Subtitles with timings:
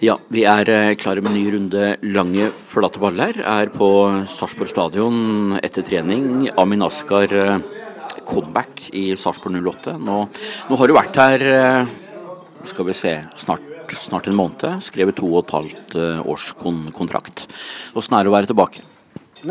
[0.00, 3.36] Ja, vi er eh, klare med ny runde lange, flate baller.
[3.44, 3.88] Er på
[4.32, 6.46] Sarpsborg stadion etter trening.
[6.56, 7.58] Amin Askar eh,
[8.24, 9.98] comeback i Sarpsborg 08.
[10.00, 10.16] Nå,
[10.70, 11.92] nå, har du vært her eh,
[12.72, 13.12] skal vi se,
[13.44, 14.80] snart, snart en måned.
[14.88, 17.44] Skrevet to og et halvt års kon kontrakt.
[17.92, 18.88] Åssen er det å være tilbake?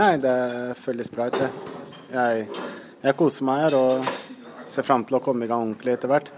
[0.02, 0.36] Nei, det
[0.81, 1.54] føles bra ut, det.
[2.09, 2.66] Jeg,
[3.05, 4.13] jeg koser meg her og
[4.66, 6.34] ser fram til å komme i gang ordentlig etter hvert.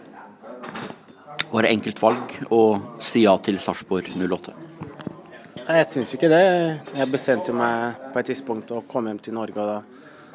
[1.52, 2.62] Var det enkelt valg å
[3.04, 4.54] si ja til Sarpsborg 08?
[5.62, 6.46] Jeg syns ikke det.
[6.96, 9.60] Jeg bestemte meg på et tidspunkt å komme hjem til Norge.
[9.60, 9.68] og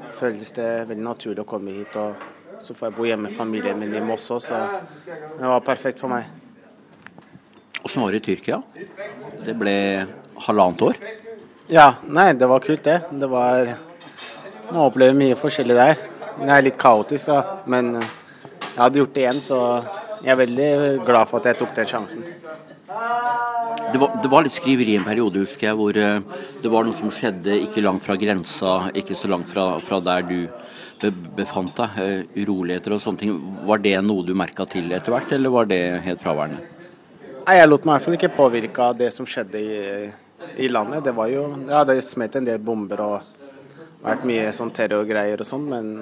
[0.02, 1.96] Da føles det veldig naturlig å komme hit.
[1.96, 4.60] og Så får jeg bo hjemme med familien min i Moss òg, så
[5.38, 6.24] det var perfekt for meg.
[7.84, 8.62] Åssen var det i Tyrkia?
[9.44, 10.06] Det ble
[10.46, 10.96] halvannet år?
[11.72, 13.02] Ja, nei, det var kult det.
[13.10, 13.76] Det var
[14.66, 15.96] Man opplever mye forskjellig der.
[16.40, 17.60] Det er litt kaotisk, da.
[17.64, 19.60] Men jeg hadde gjort det igjen, så
[20.22, 20.70] jeg er veldig
[21.06, 22.24] glad for at jeg tok den sjansen.
[23.92, 26.96] Det var, det var litt skriveri en periode, husker jeg, hvor uh, det var noe
[26.98, 30.38] som skjedde ikke langt fra grensa, ikke så langt fra, fra der du
[31.02, 31.10] be,
[31.42, 31.98] befant deg.
[31.98, 33.36] Uh, uroligheter og sånne ting.
[33.68, 36.62] Var det noe du merka til etter hvert, eller var det helt fraværende?
[37.46, 39.80] Nei, Jeg lot meg i hvert fall ikke påvirke av det som skjedde i,
[40.66, 41.04] i landet.
[41.06, 43.34] Det var jo, ja, det smet en del bomber og
[44.02, 45.92] vært mye sånn terrorgreier og sånn, men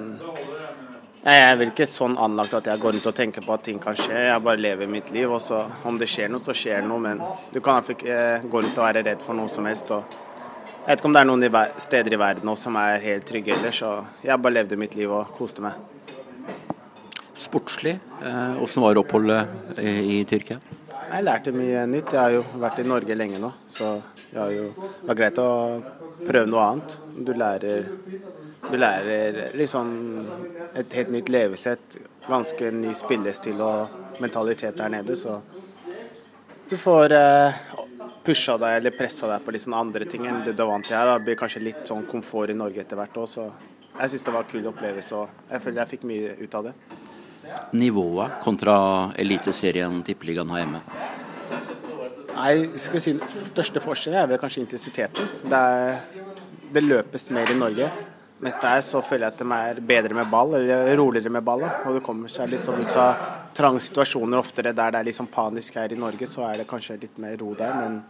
[1.25, 3.79] jeg er vel ikke sånn anlagt at jeg går rundt og tenker på at ting
[3.81, 4.13] kan skje.
[4.27, 7.01] Jeg bare lever mitt liv, og så om det skjer noe, så skjer det noe.
[7.01, 9.89] Men du kan ikke gå rundt og være redd for noe som helst.
[9.89, 10.05] Og
[10.85, 13.55] jeg vet ikke om det er noen steder i verden også som er helt trygge
[13.57, 15.81] ellers, så jeg bare levde mitt liv og koste meg.
[17.35, 20.61] Sportslig, hvordan eh, var oppholdet i Tyrkia?
[21.05, 22.13] Jeg lærte mye nytt.
[22.13, 23.97] Jeg har jo vært i Norge lenge nå, så
[24.31, 24.47] det
[25.05, 25.49] var greit å
[26.25, 26.97] prøve noe annet.
[27.25, 27.85] Du lærer
[28.65, 29.89] du lærer liksom
[30.73, 35.17] et helt nytt levesett, ganske ny spillestil og mentalitet der nede.
[35.19, 35.37] Så
[36.69, 37.59] du får eh,
[38.25, 40.87] pusha deg eller pressa deg på litt sånn andre ting enn det du er vant
[40.87, 41.13] til her.
[41.13, 43.49] Det blir kanskje litt sånn komfort i Norge etter hvert òg, så
[43.95, 46.71] jeg syns det var en kul opplevelse og jeg føler jeg fikk mye ut av
[46.71, 46.73] det.
[47.75, 48.75] Nivået kontra
[49.19, 50.81] Eliteserien Tippeligaen her hjemme?
[52.35, 53.13] Nei, skal si,
[53.47, 55.29] Største forskjellen er vel kanskje intensiteten.
[55.45, 56.33] Det, er,
[56.75, 57.87] det løpes mer i Norge.
[58.43, 61.63] Mens der så føler jeg at de er bedre med ball, eller roligere med ball.
[61.63, 63.23] Og det kommer seg litt sånn ut av
[63.55, 66.67] trange situasjoner oftere der det er litt sånn panisk her i Norge, så er det
[66.67, 67.71] kanskje litt mer ro der.
[67.79, 68.01] Men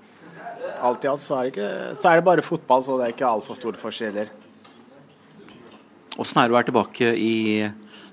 [0.82, 1.70] alt i alt så er det, ikke,
[2.02, 4.34] så er det bare fotball, så det er ikke altfor store forskjeller.
[6.16, 7.36] Åssen er det å være tilbake i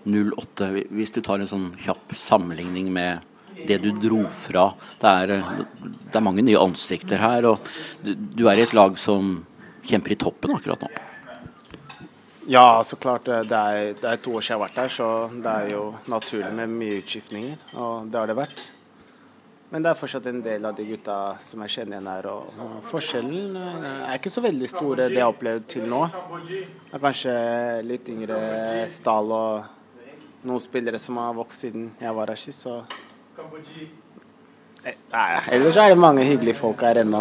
[0.06, 3.22] 08, hvis du tar en sånn kjapp sammenligning med
[3.68, 4.70] det du dro fra?
[5.00, 5.34] Det er,
[5.72, 9.40] det er mange nye ansikter her, og du, du er i et lag som
[9.86, 10.92] kjemper i toppen akkurat nå.
[12.50, 13.24] Ja, så klart.
[13.24, 15.82] Det er, det er, to år siden jeg har vært her, så det er jo
[16.10, 17.58] naturlig med mye utskiftninger.
[17.78, 18.64] Og det har det vært.
[19.72, 22.26] Men det er fortsatt en del av de gutta som jeg kjenner igjen her.
[22.28, 26.02] Og, og forskjellen er ikke så veldig stor det jeg har opplevd til nå.
[26.42, 27.36] Det er kanskje
[27.86, 28.40] litt yngre
[28.92, 29.78] stall og
[30.46, 32.82] noen spillere som har vokst siden jeg var her sist, så
[34.82, 37.20] Nei, ellers er det mange hyggelige folk her ennå.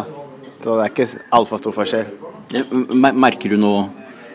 [0.62, 1.06] Så det er ikke
[1.38, 2.08] altfor stor forskjell.
[3.14, 3.74] Merker du nå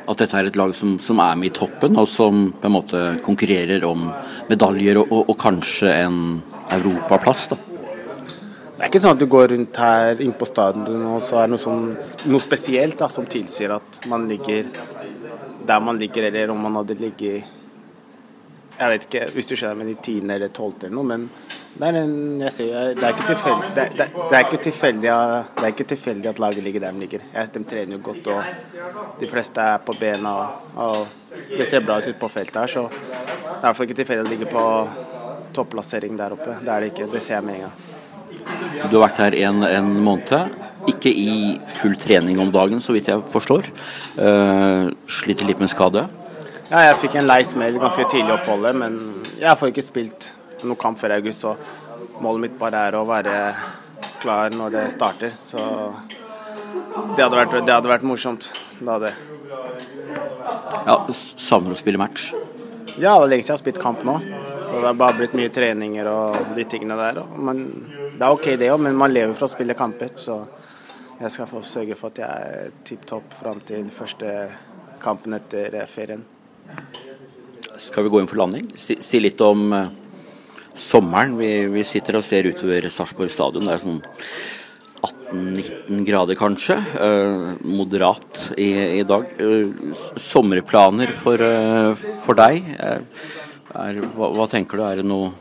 [0.07, 2.75] at dette er et lag som, som, er med i toppen, og som på en
[2.77, 4.05] måte konkurrerer om
[4.47, 6.21] medaljer og, og, og kanskje en
[6.77, 7.49] europaplass.
[7.51, 7.59] da.
[8.77, 11.49] Det er ikke sånn at du går rundt her inn på stadion og så er
[11.49, 11.83] det noe, som,
[12.31, 14.71] noe spesielt da, som tilsier at man ligger
[15.67, 17.56] der man ligger, eller om man hadde ligget
[18.77, 21.29] Jeg vet ikke, hvis du skjønner, men i tiende eller tolvte eller noe, men
[21.77, 24.37] det er, en, sier, det er ikke tilfeldig det, det, det
[25.67, 27.25] er ikke tilfeldig at laget ligger der de ligger.
[27.53, 31.99] De trener jo godt og de fleste er på bena og, og det ser bra
[32.01, 32.71] ut på feltet her.
[32.71, 34.63] Så det er i hvert fall ikke tilfeldig å ligge på
[35.57, 36.57] topplassering der oppe.
[36.61, 37.09] Det er det ikke.
[37.13, 37.85] Det ser jeg med en gang.
[38.87, 40.63] Du har vært her en, en måned.
[40.87, 43.67] Ikke i full trening om dagen, så vidt jeg forstår.
[44.15, 46.05] Uh, sliter litt med skade?
[46.67, 48.97] Ja, jeg fikk en lei smell ganske tidlig i oppholdet, men
[49.39, 50.25] jeg får ikke spilt
[50.65, 51.53] noen kamp før august, så
[52.19, 53.35] målet mitt bare er å være
[54.19, 55.31] klar når det starter.
[55.39, 55.63] Så
[57.15, 58.49] det hadde vært, det hadde vært morsomt.
[58.81, 59.13] Det hadde.
[60.83, 62.33] Ja, Savner du å spille match?
[62.97, 64.19] Ja, det er lenge siden jeg har spilt kamp nå.
[64.67, 67.23] Og det har bare blitt mye treninger og de tingene der.
[67.31, 67.67] Men
[68.17, 70.17] det er OK det òg, men man lever for å spille kamper.
[70.19, 70.41] Så
[71.21, 74.33] jeg skal få sørge for at jeg er tipp topp fram til første
[74.99, 76.33] kampen etter ferien.
[77.77, 78.67] Skal vi gå inn for landing?
[78.75, 79.89] Si, si litt om eh,
[80.77, 81.37] sommeren.
[81.39, 83.67] Vi, vi, sitter og ser utover Sarpsborg stadion.
[83.67, 83.99] Det er sånn
[85.07, 86.77] 18-19 grader kanskje.
[86.77, 88.69] Eh, moderat i,
[88.99, 89.29] i dag.
[89.41, 92.71] Eh, sommerplaner for, eh, for deg?
[92.77, 93.33] Eh,
[93.77, 95.35] er, hva, hva, tenker du, er det noen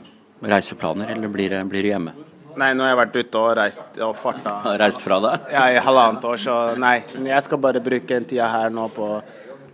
[0.46, 2.12] reiseplaner, eller blir det, blir det hjemme?
[2.56, 4.58] Nei, nå har jeg vært ute og reist og farta.
[4.80, 5.48] Reist fra deg?
[5.52, 6.98] Ja, i halvannet år, så nei.
[7.16, 9.10] Jeg skal bare bruke den tida her nå på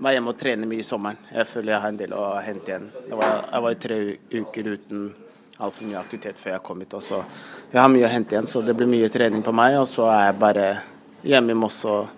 [0.03, 1.19] være hjemme og trene mye i sommeren.
[1.33, 2.89] Jeg føler jeg har en del å hente igjen.
[3.09, 3.99] Jeg var, jeg var i tre
[4.33, 5.05] uker uten
[5.63, 6.97] altfor mye aktivitet før jeg kom hit.
[6.99, 7.21] Også.
[7.73, 9.79] Jeg har mye å hente igjen, så det blir mye trening på meg.
[9.81, 10.67] Og så er jeg bare
[11.23, 12.09] hjemme i Moss og,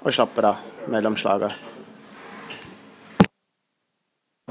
[0.00, 1.52] og slapper av mellom slaga.